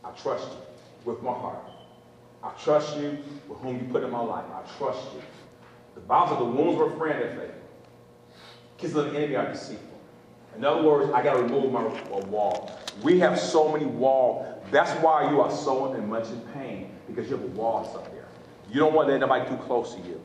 [0.04, 1.64] I trust you with my heart.
[2.42, 4.44] I trust you with whom you put in my life.
[4.52, 5.22] I trust you.
[5.94, 7.57] The Bible says the wounds were friend of faith.
[8.78, 9.98] Kisses of the enemy are deceitful.
[10.56, 11.82] In other words, I got to remove my
[12.26, 12.70] wall.
[13.02, 14.46] We have so many walls.
[14.70, 18.10] That's why you are so in much in pain because you have a wall up
[18.12, 18.26] there.
[18.70, 20.20] You don't want to let nobody too close to you.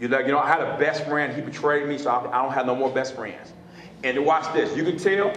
[0.00, 1.34] You know, you know, I had a best friend.
[1.34, 3.52] He betrayed me, so I, I don't have no more best friends.
[4.04, 5.32] And to watch this, you can tell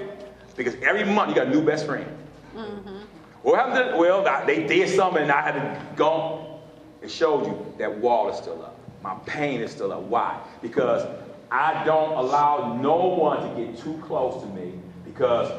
[0.55, 2.07] because every month you got a new best friend.
[2.55, 2.97] Mm-hmm.
[3.43, 6.59] What happened to, well, they did something and I had to go.
[7.01, 8.77] It showed you that wall is still up.
[9.03, 10.01] My pain is still up.
[10.01, 10.39] Why?
[10.61, 11.05] Because
[11.51, 15.51] I don't allow no one to get too close to me because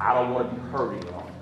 [0.00, 1.32] I don't want to be hurt any longer.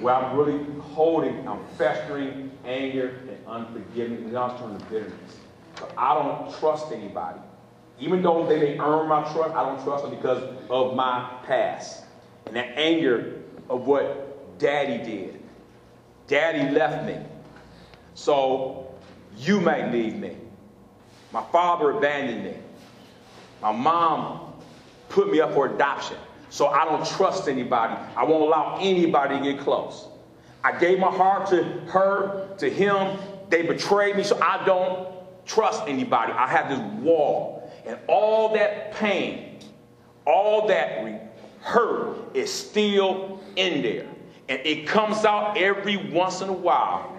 [0.00, 5.36] Where I'm really holding, I'm festering anger and unforgiveness, and I'm turning to bitterness.
[5.80, 7.40] But I don't trust anybody.
[7.98, 12.04] Even though they may earn my trust, I don't trust them because of my past.
[12.46, 15.42] And that anger of what daddy did.
[16.26, 17.16] Daddy left me.
[18.14, 18.94] So
[19.36, 20.36] you might leave me.
[21.32, 22.54] My father abandoned me.
[23.60, 24.54] My mom
[25.08, 26.16] put me up for adoption.
[26.50, 27.94] So I don't trust anybody.
[28.16, 30.08] I won't allow anybody to get close.
[30.64, 33.18] I gave my heart to her, to him.
[33.50, 35.08] They betrayed me, so I don't
[35.46, 36.32] trust anybody.
[36.32, 37.70] I have this wall.
[37.86, 39.58] And all that pain,
[40.26, 44.06] all that hurt is still in there.
[44.48, 47.14] And it comes out every once in a while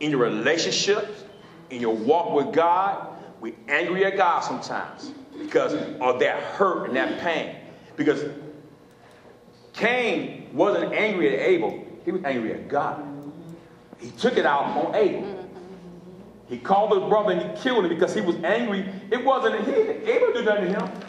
[0.00, 1.24] in your relationships,
[1.70, 3.06] in your walk with God.
[3.40, 7.56] We angry at God sometimes because of that hurt and that pain.
[7.96, 8.24] Because
[9.72, 13.06] Cain wasn't angry at Abel, he was angry at God.
[13.98, 15.48] He took it out on Abel.
[16.48, 18.92] He called his brother and he killed him because he was angry.
[19.10, 19.72] It wasn't he,
[20.10, 21.00] Abel did nothing to him.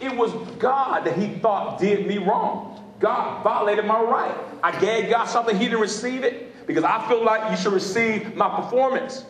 [0.00, 2.84] It was God that he thought did me wrong.
[2.98, 4.34] God violated my right.
[4.62, 8.34] I gave God something he didn't receive it because I feel like you should receive
[8.34, 9.24] my performance.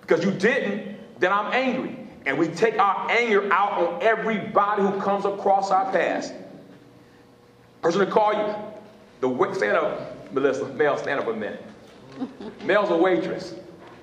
[0.00, 0.91] Because you didn't,
[1.22, 1.96] then I'm angry.
[2.26, 6.32] And we take our anger out on everybody who comes across our path.
[7.80, 8.54] Person to call you,
[9.20, 11.64] the stand up, Melissa, Mel, stand up a minute.
[12.64, 13.54] Mel's a waitress.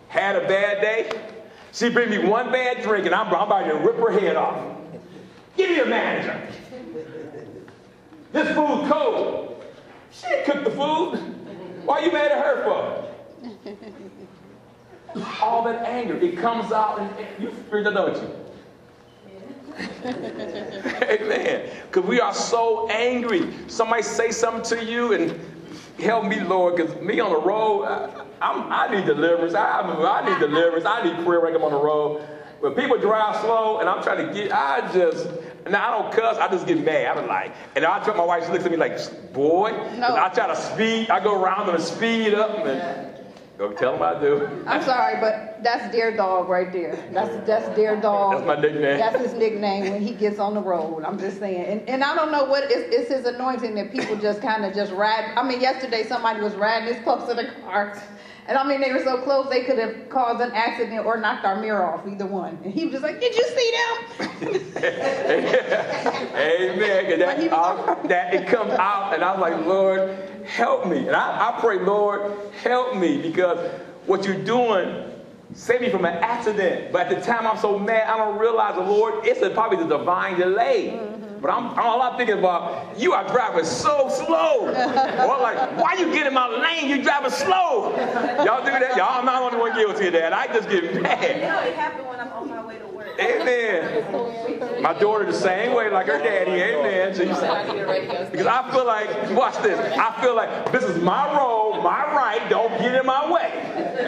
[0.08, 1.12] Had a bad day.
[1.71, 4.77] She bring me one bad drink and I'm, I'm about to rip her head off.
[5.55, 6.41] Give me a manager.
[8.32, 9.63] This food cold.
[10.12, 11.86] She didn't cook the food.
[11.86, 13.75] Why you mad at her for?
[15.41, 18.30] All that anger, it comes out and you figured that, don't you?
[20.06, 21.69] Amen.
[21.88, 23.54] Because we are so angry.
[23.67, 25.39] Somebody say something to you and
[26.00, 27.86] help me, Lord, because me on the road,
[28.41, 29.54] I, I, need deliverance.
[29.54, 30.86] I, I need deliverance.
[30.86, 32.22] I need prayer when I'm on the road.
[32.60, 35.30] When people drive slow and I'm trying to get, I just,
[35.69, 37.17] now I don't cuss, I just get mad.
[37.17, 39.72] I'm like, and I tell my wife, she looks at me like, boy.
[39.98, 40.15] No.
[40.15, 42.65] I try to speed, I go around them and speed up.
[42.65, 43.18] And,
[43.60, 44.63] Go tell them I do.
[44.67, 46.98] I'm sorry, but that's Dear Dog right there.
[47.12, 48.36] That's that's Dear Dog.
[48.36, 48.98] That's my nickname.
[48.98, 51.04] That's his nickname when he gets on the road.
[51.04, 51.65] I'm just saying.
[51.65, 54.74] And, and I don't know what it's, it's his anointing that people just kind of
[54.74, 55.34] just ride.
[55.36, 58.02] I mean, yesterday somebody was riding his pups in the car.
[58.50, 61.46] And I mean, they were so close they could have caused an accident or knocked
[61.46, 62.58] our mirror off, either one.
[62.64, 64.00] And he was just like, "Did you see them?"
[66.36, 67.20] Amen.
[67.20, 71.06] That, that it comes out, and I'm like, Lord, help me.
[71.06, 73.70] And I, I pray, Lord, help me because
[74.08, 75.06] what you're doing
[75.54, 76.92] save me from an accident.
[76.92, 79.98] But at the time, I'm so mad, I don't realize the Lord, it's probably the
[79.98, 80.88] divine delay.
[80.88, 81.29] Mm-hmm.
[81.41, 84.67] But I'm, all I'm thinking about, you are driving so slow.
[84.67, 86.89] or like, why you get in my lane?
[86.89, 87.91] You driving slow.
[88.43, 88.97] Y'all do that?
[88.97, 90.34] Y'all, I'm not the only one guilty of that.
[90.34, 91.36] I just get mad.
[91.36, 93.08] You know, it happened when I'm on my way to work.
[93.19, 94.82] Amen.
[94.82, 96.52] My daughter the same way, like her daddy.
[96.52, 97.12] Amen.
[98.32, 99.80] because I feel like, watch this.
[99.97, 102.49] I feel like this is my role, my right.
[102.49, 103.38] Don't get in my way.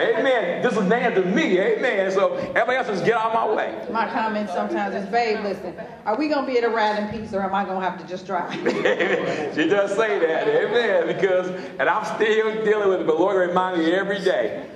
[0.02, 0.62] Amen.
[0.62, 1.58] This is man to me.
[1.58, 2.10] Amen.
[2.10, 3.86] So everybody else just get out of my way.
[3.90, 7.08] My comment sometimes is, babe, listen, are we going to be able to ride in
[7.20, 8.52] peace or am I going to have to just drive?
[9.54, 10.48] she does say that.
[10.48, 11.06] Amen.
[11.06, 14.68] Because, and I'm still dealing with it, but Lord remind me every day.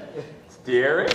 [0.49, 1.09] Steering.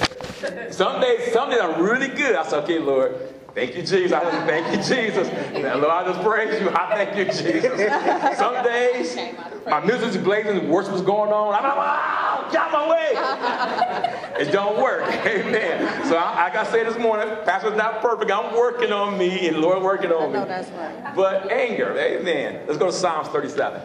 [0.72, 2.36] Some days, some days I'm really good.
[2.36, 4.14] I say, okay, Lord, Thank you, Jesus.
[4.14, 5.28] I just thank you, Jesus.
[5.62, 6.70] Now, Lord, I just praise you.
[6.70, 8.38] I thank you, Jesus.
[8.38, 9.18] Some days,
[9.66, 11.54] my music's blazing, worship's going on.
[11.54, 14.42] I'm like, get out my way.
[14.42, 15.04] it don't work.
[15.26, 16.06] Amen.
[16.08, 18.32] So, I, like I said this morning, Pastor's not perfect.
[18.32, 20.40] I'm working on me, and Lord working on me.
[20.40, 21.16] No, that's right.
[21.16, 22.66] But anger, amen.
[22.68, 23.82] Let's go to Psalms 37.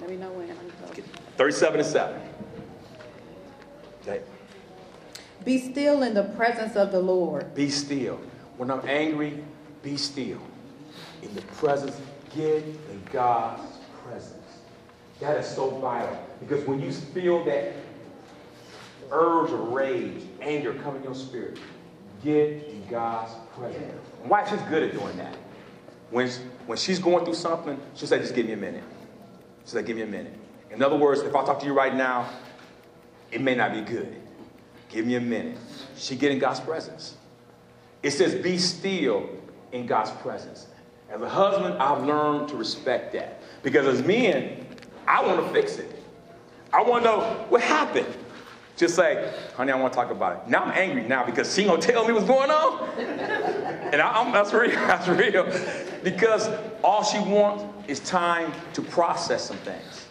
[0.00, 0.50] Let me know when.
[1.40, 2.20] 37 and 7.
[4.02, 4.20] Okay.
[5.42, 7.54] Be still in the presence of the Lord.
[7.54, 8.20] Be still.
[8.58, 9.42] When I'm angry,
[9.82, 10.38] be still.
[11.22, 11.98] In the presence,
[12.34, 13.62] get in God's
[14.04, 14.36] presence.
[15.20, 16.26] That is so vital.
[16.40, 17.74] Because when you feel that
[19.10, 21.58] urge of rage, anger come in your spirit,
[22.24, 23.92] get in God's presence.
[24.22, 25.36] My wife, she's good at doing that.
[26.10, 26.28] When,
[26.66, 28.84] when she's going through something, she'll say, just give me a minute.
[29.64, 30.34] She'll say, give me a minute.
[30.70, 32.28] In other words, if I talk to you right now,
[33.30, 34.16] it may not be good.
[34.88, 35.58] Give me a minute.
[35.96, 37.16] She get in God's presence.
[38.02, 39.28] It says, be still
[39.72, 40.66] in God's presence.
[41.10, 43.40] As a husband, I've learned to respect that.
[43.62, 44.64] Because as men,
[45.06, 45.90] I want to fix it.
[46.72, 48.06] I want to know what happened.
[48.76, 50.48] Just say, honey, I want to talk about it.
[50.48, 52.88] Now I'm angry now because she gonna tell me what's going on.
[52.98, 55.44] and I, am that's real, that's real.
[56.02, 56.48] Because
[56.82, 60.06] all she wants is time to process some things.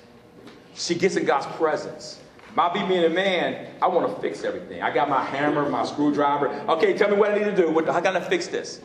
[0.75, 2.19] She gets in God's presence.
[2.55, 4.81] My be being a man, I want to fix everything.
[4.81, 6.49] I got my hammer, my screwdriver.
[6.67, 7.71] Okay, tell me what I need to do.
[7.71, 8.81] What, I gotta fix this.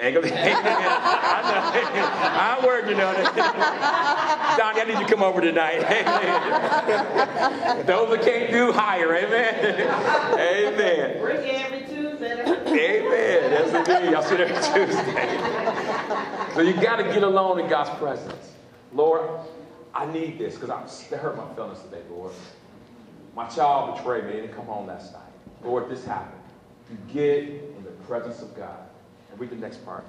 [0.00, 1.60] Ain't gonna be, I know.
[2.40, 3.24] I'm working on it.
[4.56, 5.80] Donnie, I need you to come over tonight.
[7.86, 9.80] Those that can't do higher, amen.
[10.40, 11.20] Amen.
[11.20, 12.40] Bring every Tuesday.
[12.42, 13.50] Amen.
[13.50, 14.10] That's indeed.
[14.12, 15.38] Y'all sit every Tuesday.
[16.54, 18.52] So you got to get alone in God's presence.
[18.94, 19.28] Lord,
[19.94, 20.70] I need this because
[21.10, 22.32] that hurt my feelings today, Lord.
[23.36, 24.32] My child betrayed me.
[24.32, 25.22] Didn't come home last night.
[25.62, 26.40] Lord, this happened.
[26.90, 28.88] You get in the presence of God.
[29.30, 30.04] And read the next part.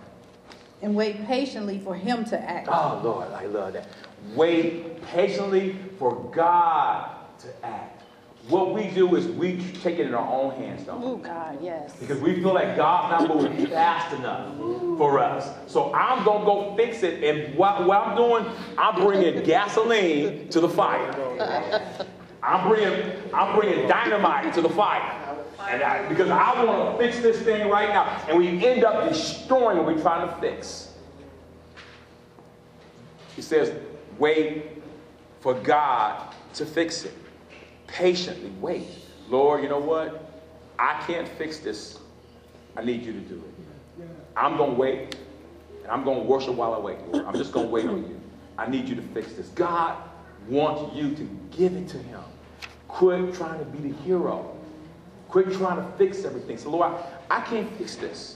[0.82, 2.68] And wait patiently for him to act.
[2.72, 3.88] Oh, Lord, I love that.
[4.34, 8.02] Wait patiently for God to act.
[8.48, 11.08] What we do is we take it in our own hands, don't we?
[11.08, 11.96] Oh, God, yes.
[12.00, 14.58] Because we feel like God's not moving fast enough
[14.98, 15.48] for us.
[15.72, 17.24] So I'm going to go fix it.
[17.24, 18.46] And what, what I'm doing,
[18.80, 21.14] I'm bringing gasoline to the fire.
[22.44, 25.21] I'm bringing, I'm bringing dynamite to the fire.
[25.70, 28.06] And I, because I want to fix this thing right now.
[28.28, 30.94] And we end up destroying what we're trying to fix.
[33.36, 33.74] He says,
[34.18, 34.82] wait
[35.40, 37.14] for God to fix it.
[37.88, 38.88] Patiently wait.
[39.30, 40.30] Lord, you know what?
[40.78, 42.00] I can't fix this.
[42.76, 44.08] I need you to do it.
[44.36, 45.16] I'm going to wait.
[45.84, 47.26] And I'm going to worship while I wait, Lord.
[47.26, 48.20] I'm just going to wait on you.
[48.58, 49.48] I need you to fix this.
[49.50, 49.98] God
[50.48, 52.22] wants you to give it to him.
[52.88, 54.58] Quit trying to be the hero.
[55.32, 56.58] Quit trying to fix everything.
[56.58, 56.92] So, Lord,
[57.30, 58.36] I, I can't fix this.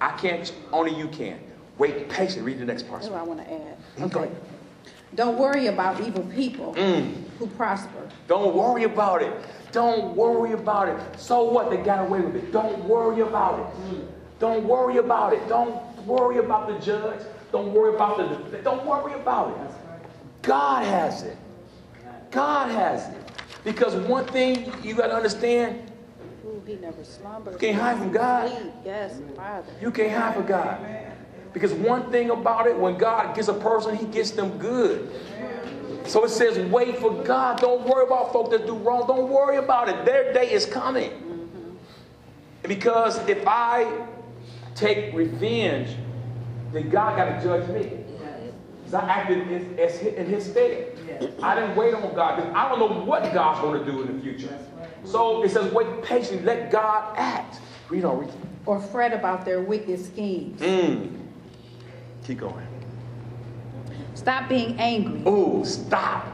[0.00, 1.38] I can't, only you can.
[1.76, 2.52] Wait patiently.
[2.52, 3.02] Read the next part.
[3.02, 3.76] That's what I want to add.
[4.00, 4.30] Okay.
[5.14, 7.12] Don't worry about evil people Mm.
[7.38, 8.08] who prosper.
[8.26, 9.32] Don't worry about it.
[9.72, 11.20] Don't worry about it.
[11.20, 11.68] So what?
[11.68, 12.52] They got away with it.
[12.52, 14.02] Don't worry about it.
[14.38, 15.46] Don't worry about it.
[15.48, 15.74] Don't
[16.06, 17.20] worry about the judge.
[17.52, 18.58] Don't worry about the.
[18.58, 19.74] Don't worry about it.
[20.42, 21.36] God has it.
[22.30, 23.32] God has it.
[23.64, 25.89] Because one thing you got to understand,
[26.70, 27.54] he never slumbers.
[27.54, 28.72] You can't hide from God.
[28.84, 29.72] Yes, Father.
[29.80, 30.78] you can't hide from God.
[31.52, 35.10] Because one thing about it, when God gets a person, he gets them good.
[36.06, 37.60] So it says, wait for God.
[37.60, 39.06] Don't worry about folk that do wrong.
[39.06, 40.04] Don't worry about it.
[40.04, 41.10] Their day is coming.
[41.10, 41.74] Mm-hmm.
[42.62, 44.06] Because if I
[44.74, 45.96] take revenge,
[46.72, 47.98] then God got to judge me.
[48.78, 50.96] Because I acted in, as in his stead.
[51.42, 54.16] I didn't wait on God because I don't know what God's going to do in
[54.16, 54.58] the future.
[55.04, 56.44] So it says, wait patiently.
[56.44, 57.60] Let God act.
[57.88, 58.32] Read on, read.
[58.66, 60.60] Or fret about their wicked schemes.
[60.60, 61.16] Mm.
[62.24, 62.66] Keep going.
[64.14, 65.22] Stop being angry.
[65.24, 66.26] Oh, stop.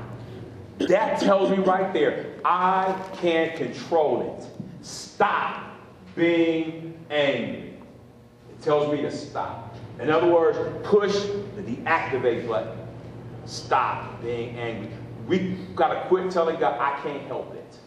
[0.79, 4.85] That tells me right there, I can't control it.
[4.85, 5.71] Stop
[6.15, 7.75] being angry.
[8.51, 9.77] It tells me to stop.
[10.01, 12.77] In other words, push the deactivate button.
[13.47, 14.91] Stop being angry.
[15.27, 17.79] We got to quit telling God, I can't help it.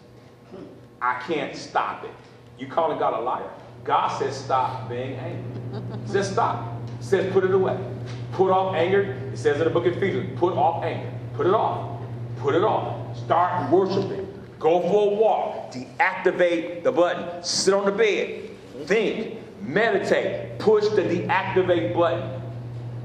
[1.02, 2.12] I can't stop it.
[2.58, 3.50] You calling God a liar.
[3.84, 5.82] God says stop being angry.
[6.06, 6.78] Says stop.
[7.00, 7.78] Says put it away.
[8.34, 9.18] Put off anger.
[9.34, 11.12] It says in the book of Ephesians, put off anger.
[11.34, 12.02] Put it off.
[12.40, 13.18] Put it off.
[13.18, 14.28] Start worshiping.
[14.60, 15.72] Go for a walk.
[15.72, 17.44] Deactivate the button.
[17.44, 18.50] Sit on the bed.
[18.86, 19.40] Think.
[19.62, 20.60] Meditate.
[20.60, 22.42] Push the deactivate button.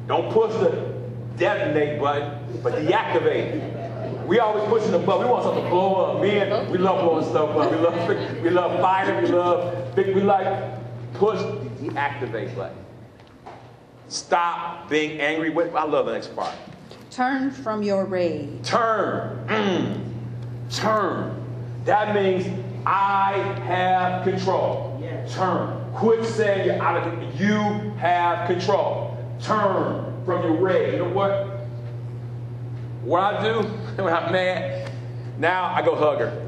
[0.06, 0.94] Don't push the
[1.36, 3.83] detonate button, but deactivate.
[4.26, 5.26] We always pushing the button.
[5.26, 6.22] We want something to blow up.
[6.22, 7.70] Men, we love blowing stuff up.
[7.70, 9.20] We love, we love fire.
[9.20, 12.76] We love, we like push the deactivate button.
[14.08, 15.50] Stop being angry.
[15.50, 16.54] With, I love the next part.
[17.10, 18.48] Turn from your rage.
[18.62, 19.46] Turn.
[19.48, 20.00] Mm.
[20.70, 21.40] Turn.
[21.84, 22.46] That means
[22.86, 23.32] I
[23.66, 24.90] have control.
[25.28, 25.92] Turn.
[25.94, 27.34] Quit saying you're out of it.
[27.36, 27.52] You
[27.98, 29.16] have control.
[29.40, 30.94] Turn from your rage.
[30.94, 31.53] You know what?
[33.04, 33.62] What I do
[34.02, 34.90] when I'm mad,
[35.38, 36.40] now I go hug her.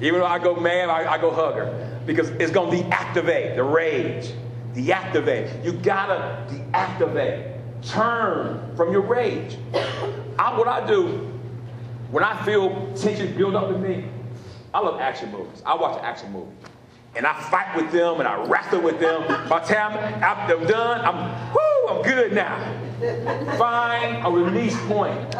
[0.00, 2.00] Even though I go mad, I, I go hug her.
[2.06, 4.32] Because it's going to deactivate the rage.
[4.74, 5.64] Deactivate.
[5.64, 7.58] You got to deactivate.
[7.82, 9.58] Turn from your rage.
[10.38, 11.32] I, what I do
[12.12, 14.04] when I feel tension build up in me,
[14.74, 15.62] I love action movies.
[15.64, 16.52] I watch action movies.
[17.14, 19.26] And I fight with them and I wrestle with them.
[19.48, 22.58] By the time I'm done, I'm, whoo, I'm good now.
[23.56, 25.34] Find a release point.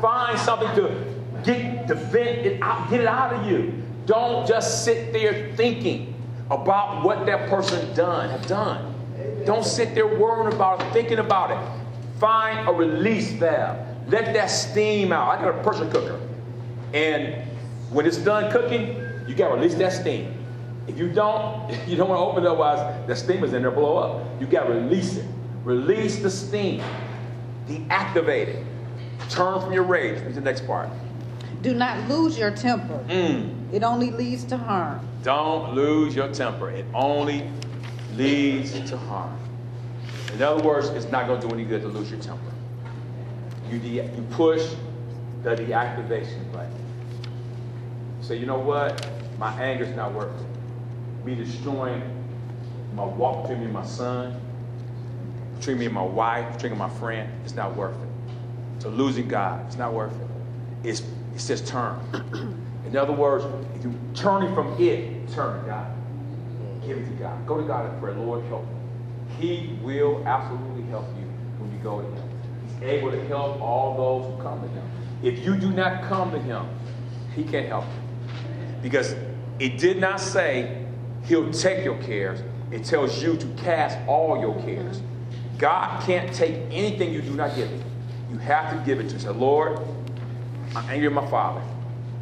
[0.00, 3.82] Find something to get to vent it out, get it out of you.
[4.06, 6.14] Don't just sit there thinking
[6.50, 8.94] about what that person done have done.
[9.44, 12.18] Don't sit there worrying about it, thinking about it.
[12.18, 13.78] Find a release valve.
[14.08, 15.38] Let that steam out.
[15.38, 16.20] I got a pressure cooker.
[16.94, 17.42] And
[17.90, 20.32] when it's done cooking, you got to release that steam.
[20.86, 23.70] If you don't, you don't want to open it, otherwise the steam is in there
[23.70, 24.40] blow up.
[24.40, 25.26] You got to release it.
[25.64, 26.82] Release the steam.
[27.66, 28.66] Deactivate it.
[29.28, 30.22] Turn from your rage.
[30.22, 30.88] Read the next part.
[31.62, 33.04] Do not lose your temper.
[33.08, 33.72] Mm.
[33.72, 35.06] It only leads to harm.
[35.22, 36.70] Don't lose your temper.
[36.70, 37.50] It only
[38.14, 39.36] leads to harm.
[40.32, 42.52] In other words, it's not going to do any good to lose your temper.
[43.70, 44.74] You, de- you push
[45.42, 46.72] the deactivation button.
[48.20, 49.08] Say, you know what?
[49.38, 51.26] My anger's not worth it.
[51.26, 52.02] Me destroying
[52.94, 54.40] my walk between me and my son,
[55.58, 58.08] between me and my wife, between my friend, it's not worth it.
[58.86, 60.88] So losing God, it's not worth it.
[60.88, 61.00] It's,
[61.34, 61.98] it says turn.
[62.86, 65.92] In other words, if you're turning from it, turn to God.
[66.86, 67.44] Give it to God.
[67.48, 68.70] Go to God and pray, Lord, help me.
[69.40, 71.24] He will absolutely help you
[71.58, 72.28] when you go to Him.
[72.62, 74.88] He's able to help all those who come to Him.
[75.20, 76.64] If you do not come to Him,
[77.34, 78.82] He can't help you.
[78.82, 79.16] Because
[79.58, 80.86] it did not say
[81.24, 85.02] He'll take your cares, it tells you to cast all your cares.
[85.58, 87.82] God can't take anything you do not give Him.
[88.30, 89.20] You have to give it to Him.
[89.20, 89.78] Say, Lord,
[90.74, 91.62] I'm angry at my father.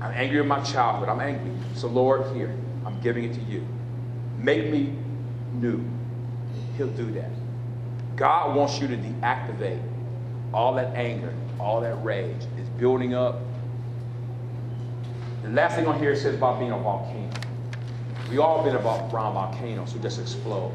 [0.00, 1.08] I'm angry at my childhood.
[1.08, 1.52] I'm angry.
[1.74, 3.66] So, Lord, here, I'm giving it to you.
[4.38, 4.94] Make me
[5.54, 5.82] new.
[6.76, 7.30] He'll do that.
[8.16, 9.80] God wants you to deactivate
[10.52, 12.42] all that anger, all that rage.
[12.58, 13.40] It's building up.
[15.42, 17.30] The last thing on here says about being a volcano.
[18.30, 20.72] We all been about around volcanoes who just explode.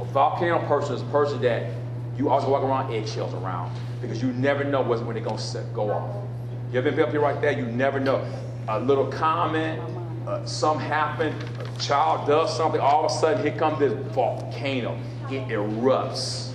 [0.00, 1.70] A volcano person is a person that
[2.16, 3.74] you always walk around eggshells around
[4.06, 6.24] because you never know when they're going to go off.
[6.72, 7.52] You ever been up here right there?
[7.52, 8.24] You never know.
[8.68, 9.80] A little comment,
[10.26, 14.98] uh, something happened, a child does something, all of a sudden here comes this volcano.
[15.30, 16.52] It erupts.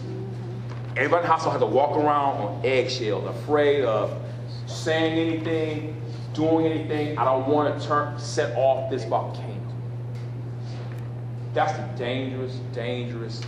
[0.97, 4.20] Everybody in the hospital has to walk around on eggshells, afraid of
[4.66, 6.02] saying anything,
[6.34, 7.18] doing anything.
[7.18, 9.56] I don't want to turn set off this volcano.
[11.54, 13.41] That's the dangerous, dangerous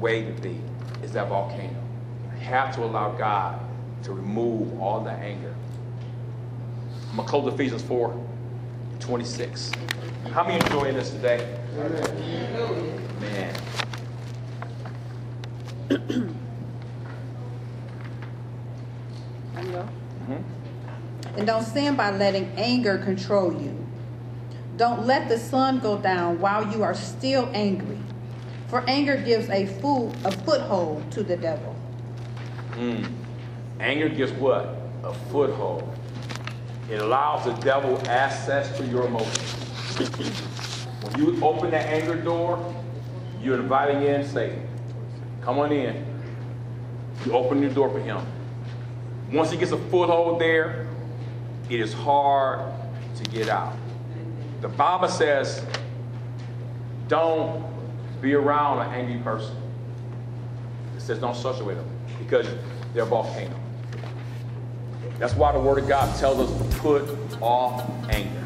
[0.00, 0.60] way to be,
[1.02, 1.81] is that volcano.
[2.42, 3.60] Have to allow God
[4.02, 5.54] to remove all the anger.
[7.10, 8.26] I'm going to close Ephesians 4,
[9.00, 9.70] 26.
[10.32, 11.58] How many enjoying this today?
[13.20, 13.54] Man.
[20.22, 21.38] Mm-hmm.
[21.38, 23.86] And don't sin by letting anger control you.
[24.76, 27.98] Don't let the sun go down while you are still angry.
[28.68, 31.71] For anger gives a fool a foothold to the devil.
[32.72, 33.06] Mm.
[33.80, 34.76] Anger gives what?
[35.04, 35.88] A foothold.
[36.90, 39.52] It allows the devil access to your emotions.
[41.02, 42.74] when you open that anger door,
[43.42, 44.66] you're inviting in Satan.
[45.42, 46.04] Come on in.
[47.26, 48.24] You open the door for him.
[49.32, 50.88] Once he gets a foothold there,
[51.68, 52.72] it is hard
[53.16, 53.74] to get out.
[54.60, 55.64] The Bible says,
[57.08, 57.64] don't
[58.20, 59.56] be around an angry person.
[60.96, 62.46] It says don't associate them because
[62.94, 63.56] they're volcanoes.
[65.18, 67.08] That's why the Word of God tells us to put
[67.40, 68.44] off anger.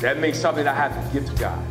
[0.00, 1.64] That means something I have to give to God.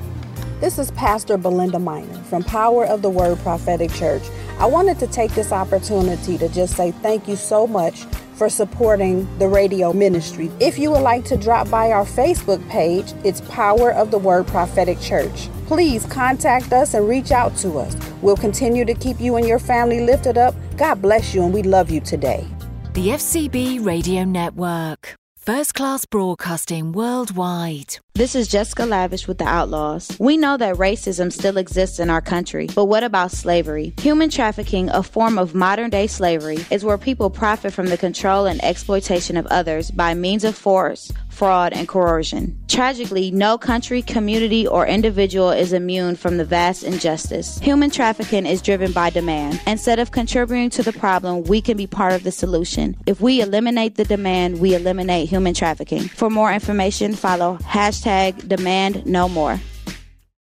[0.60, 4.24] This is Pastor Belinda Minor from Power of the Word Prophetic Church.
[4.60, 8.06] I wanted to take this opportunity to just say thank you so much
[8.36, 10.52] for supporting the radio ministry.
[10.60, 14.48] If you would like to drop by our Facebook page, it's Power of the Word
[14.48, 15.50] Prophetic Church.
[15.68, 17.96] Please contact us and reach out to us.
[18.22, 20.56] We'll continue to keep you and your family lifted up.
[20.78, 22.46] God bless you, and we love you today.
[22.94, 25.16] The FCB Radio Network.
[25.46, 27.98] First class broadcasting worldwide.
[28.14, 30.16] This is Jessica Lavish with the Outlaws.
[30.18, 33.94] We know that racism still exists in our country, but what about slavery?
[34.00, 38.46] Human trafficking, a form of modern day slavery, is where people profit from the control
[38.46, 42.58] and exploitation of others by means of force, fraud, and coercion.
[42.68, 47.60] Tragically, no country, community, or individual is immune from the vast injustice.
[47.60, 49.62] Human trafficking is driven by demand.
[49.68, 52.96] Instead of contributing to the problem, we can be part of the solution.
[53.06, 56.04] If we eliminate the demand, we eliminate human trafficking.
[56.08, 59.60] For more information, follow hashtag demand no more.